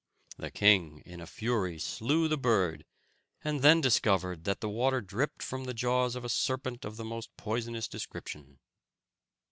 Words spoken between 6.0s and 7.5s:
of a serpent of the most